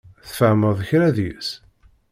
[0.27, 1.49] Tfehmeḍ kra deg-s?